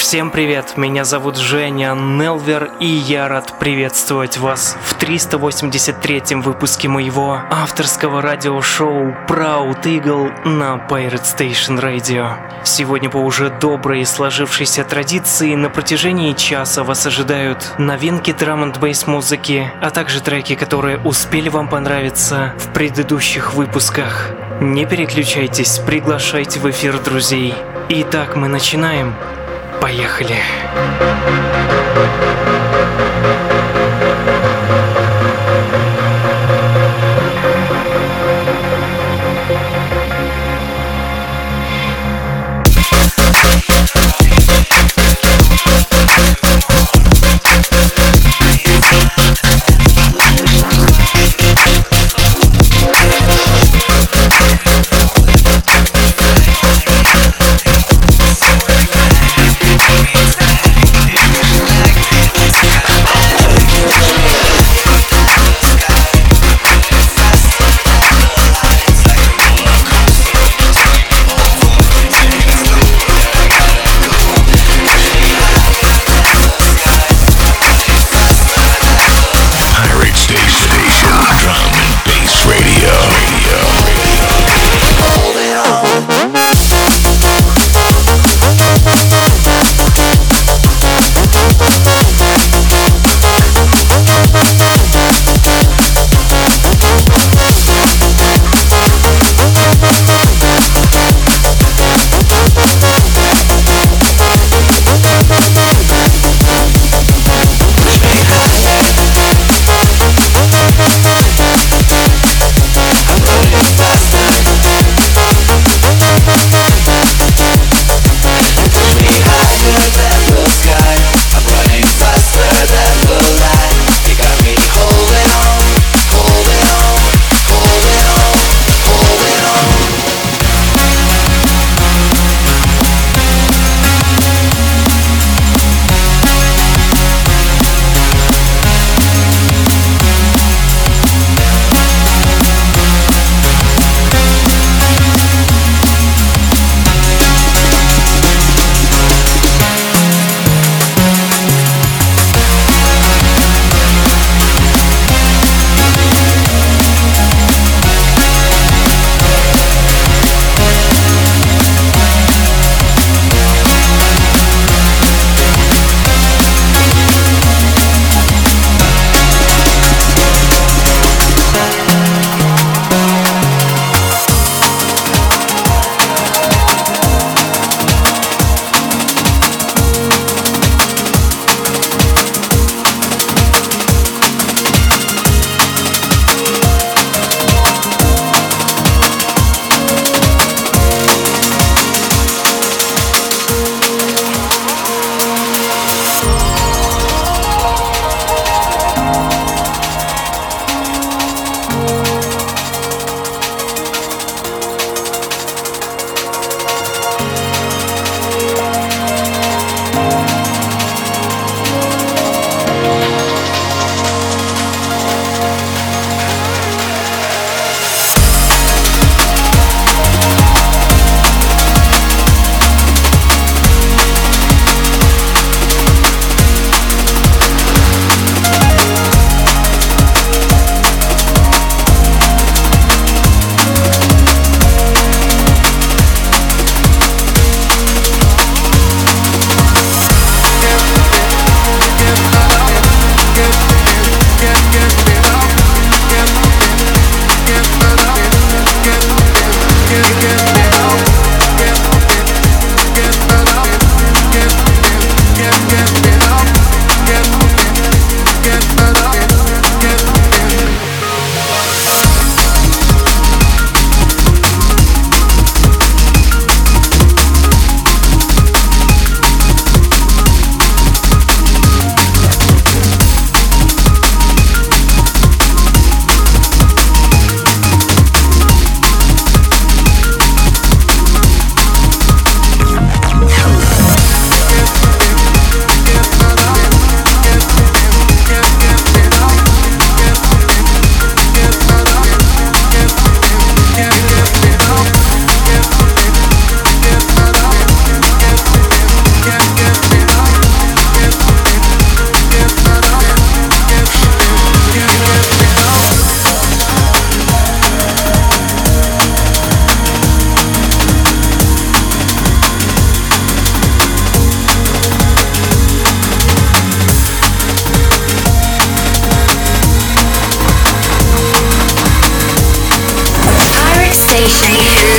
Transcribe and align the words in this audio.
Всем 0.00 0.30
привет, 0.30 0.78
меня 0.78 1.04
зовут 1.04 1.36
Женя 1.36 1.94
Нелвер, 1.94 2.72
и 2.80 2.86
я 2.86 3.28
рад 3.28 3.58
приветствовать 3.60 4.38
вас 4.38 4.76
в 4.82 4.98
383-м 4.98 6.40
выпуске 6.40 6.88
моего 6.88 7.38
авторского 7.50 8.22
радиошоу 8.22 9.14
Proud 9.28 9.82
Eagle 9.82 10.48
на 10.48 10.84
Pirate 10.88 11.22
Station 11.22 11.78
Radio. 11.78 12.34
Сегодня 12.64 13.10
по 13.10 13.18
уже 13.18 13.50
доброй 13.50 14.00
и 14.00 14.04
сложившейся 14.06 14.84
традиции 14.84 15.54
на 15.54 15.68
протяжении 15.68 16.32
часа 16.32 16.82
вас 16.82 17.06
ожидают 17.06 17.74
новинки 17.78 18.32
драм 18.32 18.62
н 18.64 18.72
бейс 18.72 19.06
музыки, 19.06 19.70
а 19.82 19.90
также 19.90 20.22
треки, 20.22 20.54
которые 20.54 20.98
успели 20.98 21.50
вам 21.50 21.68
понравиться 21.68 22.54
в 22.56 22.72
предыдущих 22.72 23.52
выпусках. 23.52 24.32
Не 24.62 24.86
переключайтесь, 24.86 25.78
приглашайте 25.78 26.58
в 26.58 26.68
эфир 26.68 26.98
друзей. 26.98 27.54
Итак, 27.90 28.34
мы 28.34 28.48
начинаем. 28.48 29.14
Поехали. 29.80 30.36
Thank 33.22 33.59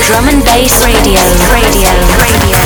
Drum 0.06 0.28
and 0.28 0.44
Bass 0.44 0.84
Radio, 0.84 1.20
Radio, 1.52 1.88
Radio, 2.18 2.61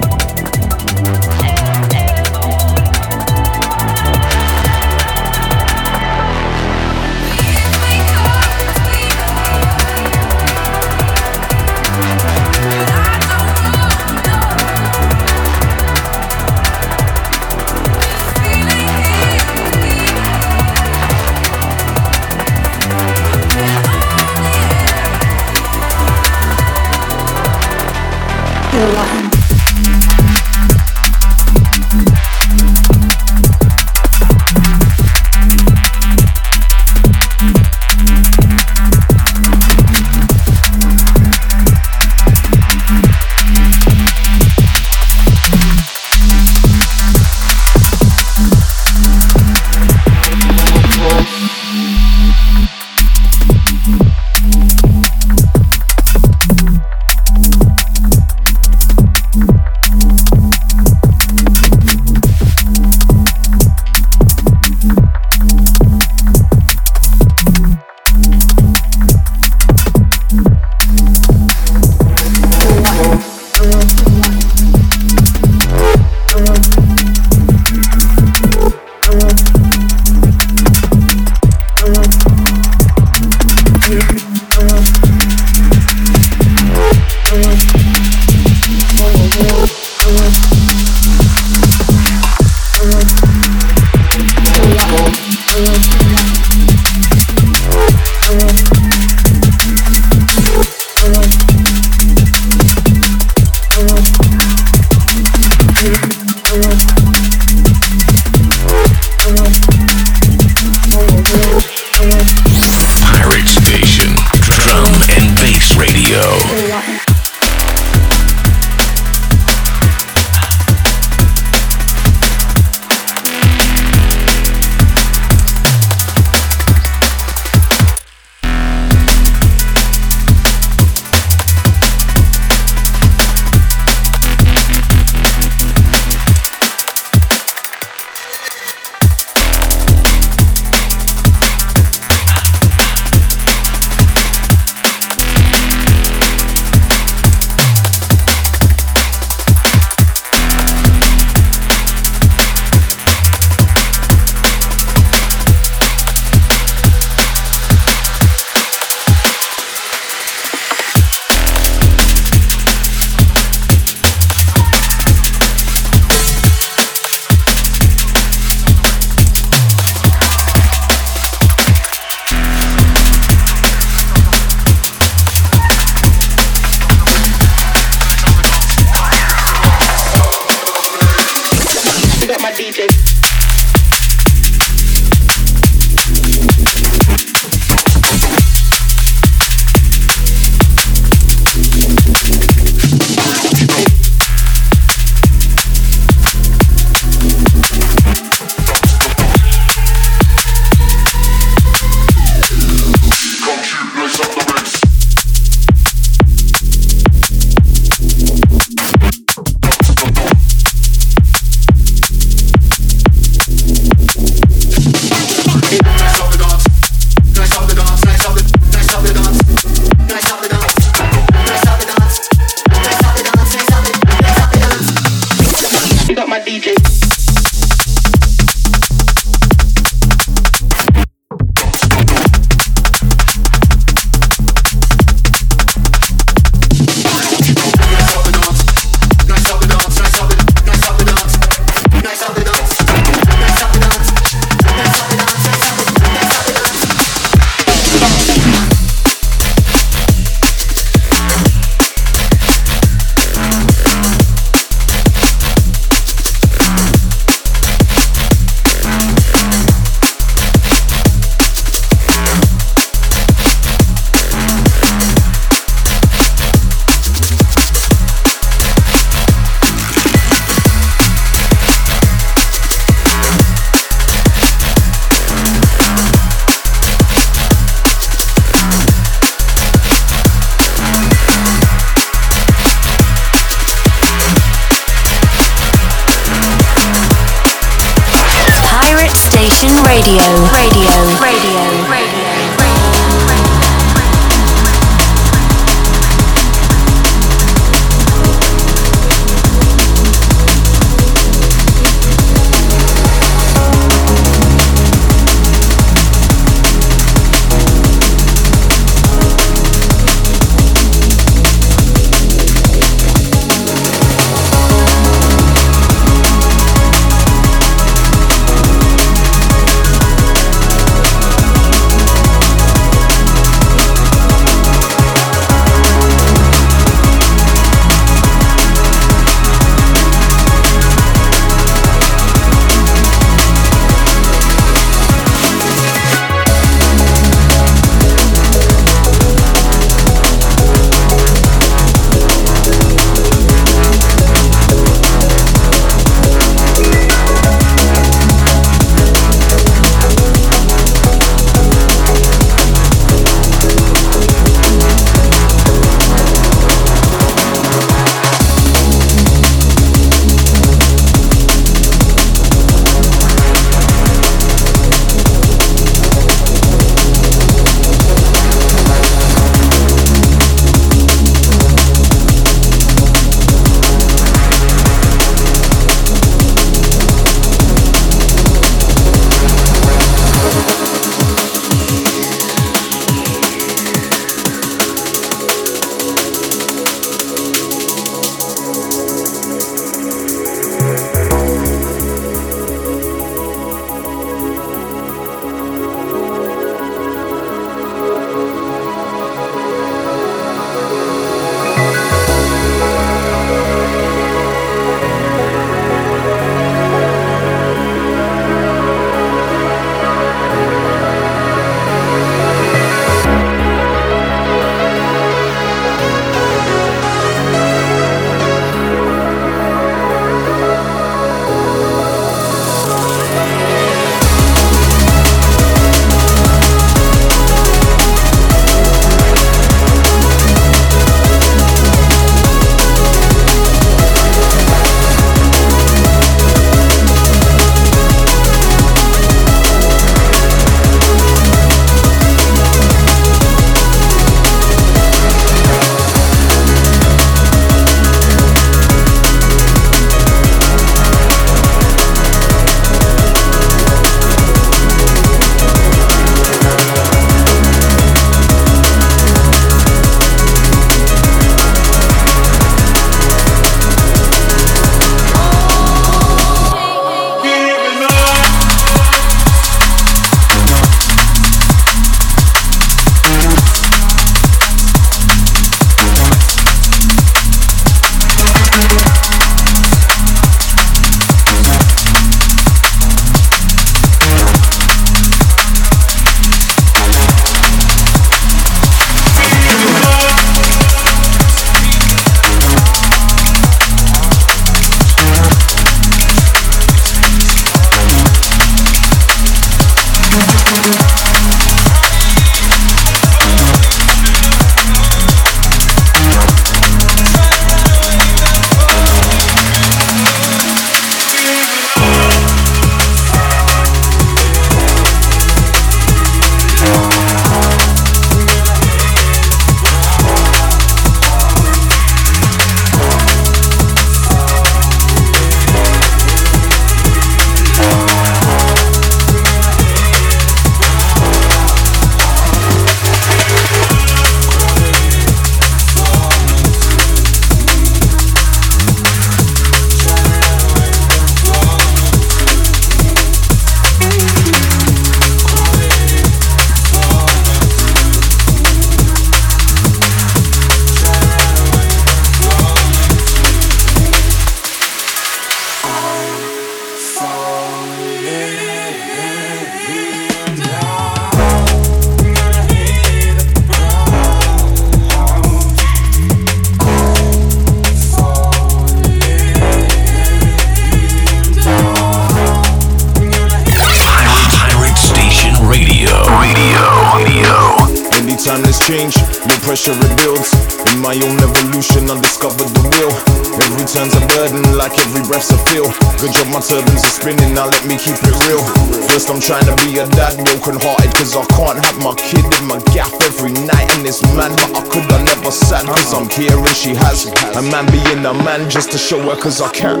trying 589.44 589.66
to 589.66 589.76
be 589.84 589.98
a 589.98 590.06
dad, 590.16 590.36
broken 590.42 590.80
hearted, 590.80 591.12
cause 591.14 591.36
I 591.36 591.44
can't 591.52 591.84
have 591.84 591.98
my 591.98 592.14
kid 592.14 592.44
in 592.44 592.64
my 592.66 592.80
gaff 592.94 593.12
every 593.24 593.52
night. 593.52 593.92
And 593.92 594.06
it's 594.06 594.22
mad, 594.34 594.56
but 594.56 594.74
I 594.74 594.88
could 594.88 595.04
have 595.12 595.24
never 595.24 595.50
sad, 595.50 595.84
cause 595.86 596.14
I'm 596.14 596.28
here 596.30 596.56
and 596.56 596.76
she 596.76 596.94
has. 596.94 597.26
A 597.54 597.62
man 597.62 597.84
being 597.92 598.24
a 598.24 598.32
man 598.32 598.70
just 598.70 598.90
to 598.92 598.98
show 598.98 599.20
her, 599.20 599.36
cause 599.40 599.60
I 599.60 599.70
can. 599.72 600.00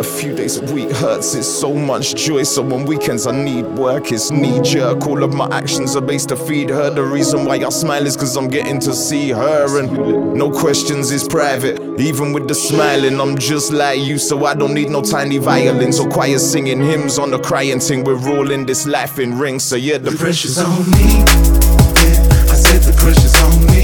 A 0.00 0.02
few 0.02 0.34
days 0.34 0.56
a 0.56 0.72
week 0.72 0.90
hurts, 0.90 1.34
it's 1.34 1.46
so 1.46 1.74
much 1.74 2.14
joy. 2.14 2.42
So 2.44 2.62
on 2.72 2.86
weekends 2.86 3.26
I 3.26 3.32
need 3.32 3.66
work, 3.66 4.10
it's 4.10 4.30
knee 4.30 4.58
jerk. 4.62 5.06
All 5.06 5.22
of 5.22 5.34
my 5.34 5.46
actions 5.52 5.94
are 5.94 6.00
based 6.00 6.30
to 6.30 6.36
feed 6.36 6.70
her. 6.70 6.88
The 6.88 7.02
reason 7.02 7.44
why 7.44 7.56
I 7.56 7.68
smile 7.68 8.06
is 8.06 8.16
cause 8.16 8.34
I'm 8.38 8.48
getting 8.48 8.80
to 8.80 8.94
see 8.94 9.28
her, 9.30 9.78
and 9.78 10.34
no 10.34 10.50
questions 10.50 11.10
is 11.10 11.28
private. 11.28 11.89
Even 12.00 12.32
with 12.32 12.48
the 12.48 12.54
smiling, 12.54 13.20
I'm 13.20 13.36
just 13.36 13.72
like 13.72 14.00
you, 14.00 14.16
so 14.18 14.46
I 14.46 14.54
don't 14.54 14.72
need 14.72 14.88
no 14.88 15.02
tiny 15.02 15.36
violins 15.36 16.00
or 16.00 16.08
choir 16.08 16.38
singing 16.38 16.80
hymns 16.80 17.18
on 17.18 17.30
the 17.30 17.38
crying 17.38 17.78
thing. 17.78 18.04
We're 18.04 18.16
all 18.30 18.50
in 18.50 18.64
this 18.64 18.86
life 18.86 19.18
in 19.18 19.38
rings, 19.38 19.64
so 19.64 19.76
yeah, 19.76 19.98
the, 19.98 20.10
the 20.10 20.16
pressure's 20.16 20.56
on 20.58 20.90
me. 20.92 21.18
Yeah, 21.18 22.48
I 22.48 22.56
said 22.56 22.80
the 22.82 22.96
pressure's 22.96 23.36
on 23.42 23.66
me. 23.66 23.79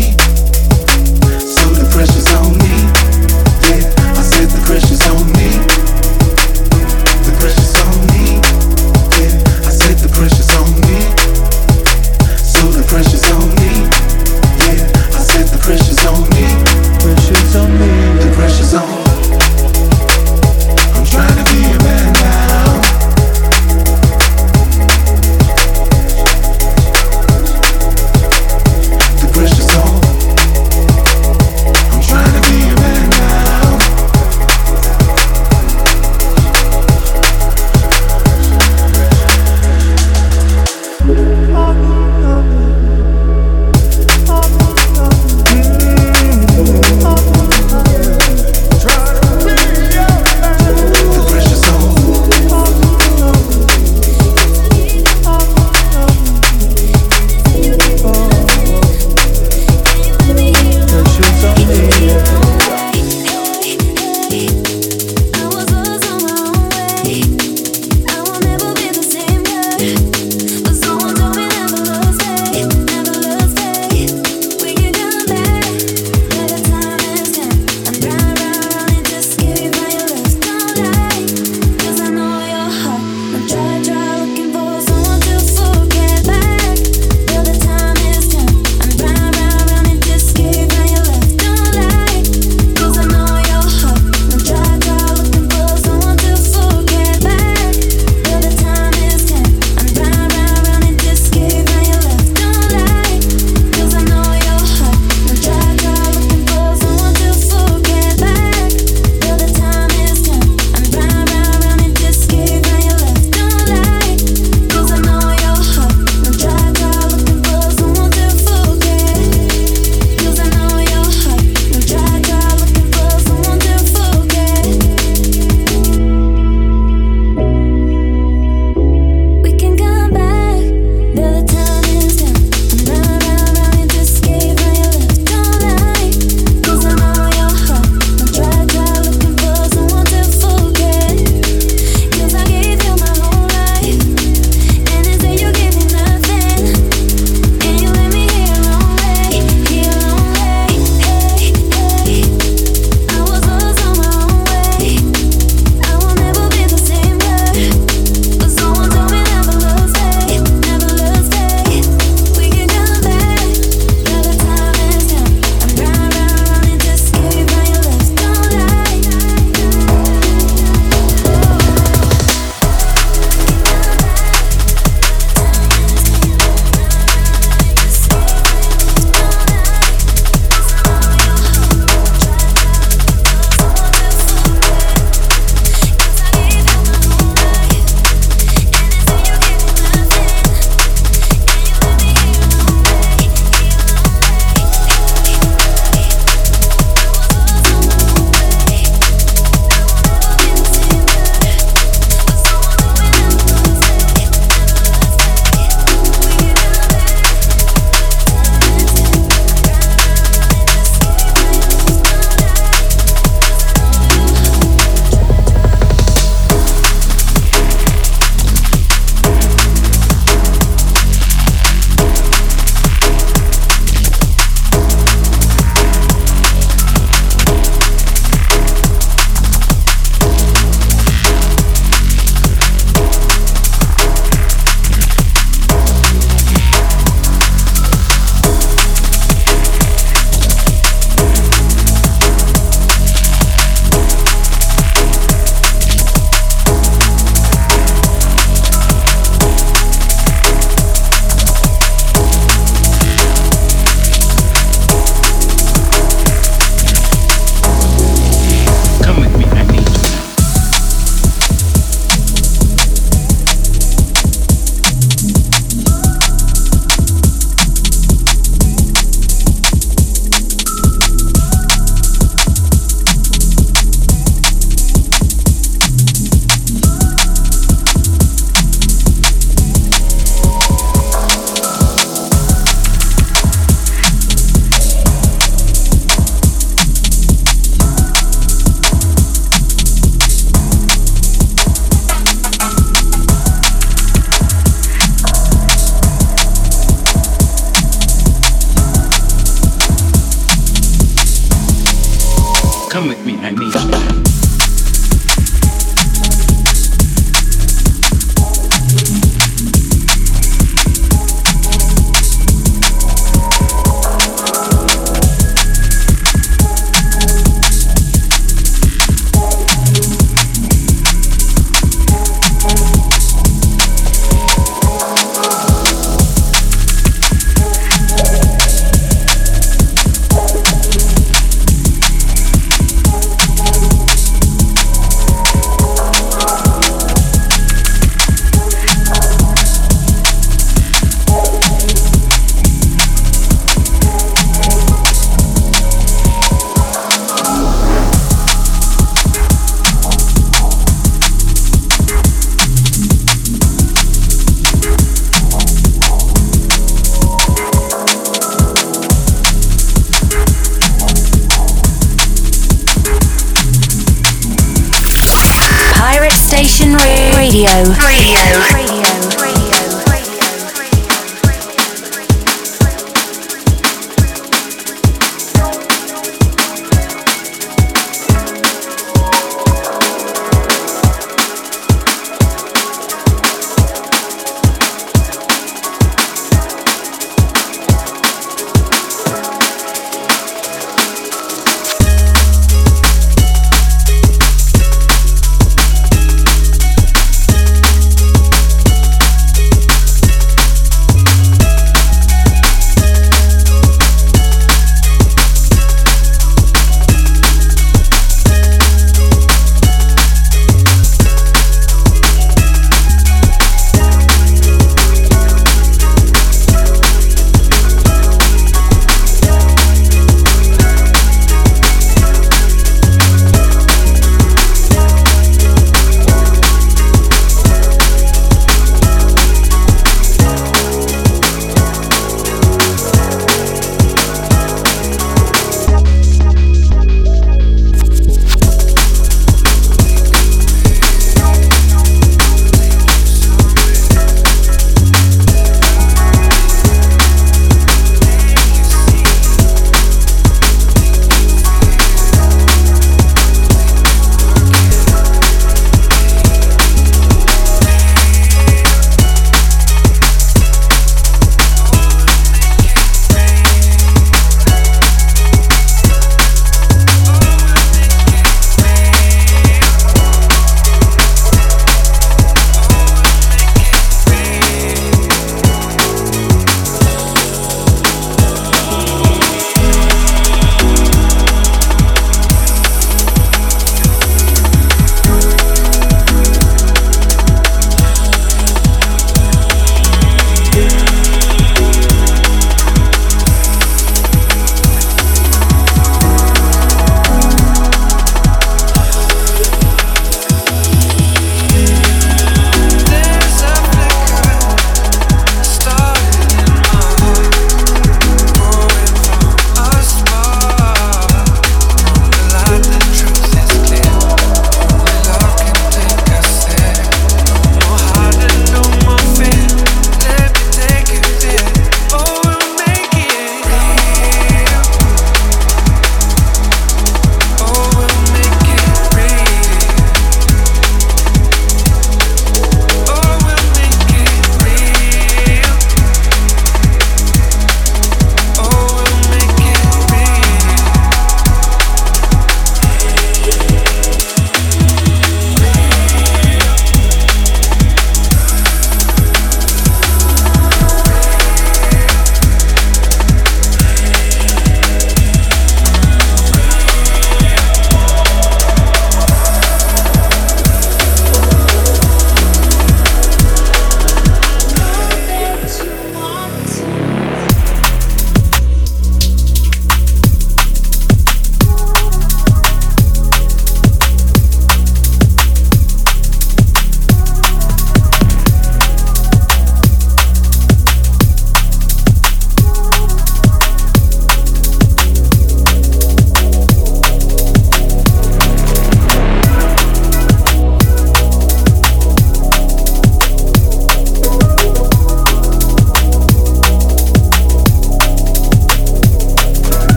Station 366.57 366.97
Radio. 366.97 367.69
Radio. 368.01 368.39
Radio. 368.73 368.96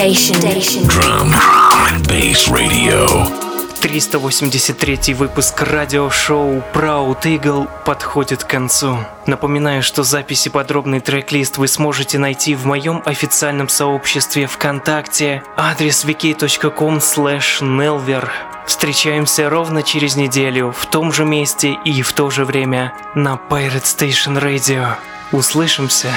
Station. 0.00 0.88
Drum 0.88 1.30
and 1.90 2.02
Bass 2.06 2.48
Radio. 2.48 3.06
383 3.82 5.12
выпуск 5.12 5.60
радиошоу 5.60 6.62
Proud 6.72 7.20
Eagle 7.24 7.68
подходит 7.84 8.44
к 8.44 8.46
концу. 8.46 8.96
Напоминаю, 9.26 9.82
что 9.82 10.02
записи 10.02 10.48
подробный 10.48 11.00
трек-лист 11.00 11.58
вы 11.58 11.68
сможете 11.68 12.16
найти 12.18 12.54
в 12.54 12.64
моем 12.64 13.02
официальном 13.04 13.68
сообществе 13.68 14.46
ВКонтакте, 14.46 15.42
адрес 15.54 16.06
wiki.com 16.06 16.96
nelver. 16.96 18.30
Встречаемся 18.66 19.50
ровно 19.50 19.82
через 19.82 20.16
неделю 20.16 20.72
в 20.72 20.86
том 20.86 21.12
же 21.12 21.26
месте 21.26 21.76
и 21.84 22.00
в 22.00 22.14
то 22.14 22.30
же 22.30 22.46
время 22.46 22.94
на 23.14 23.38
Pirate 23.50 23.82
Station 23.82 24.40
Radio. 24.42 24.94
Услышимся! 25.30 26.14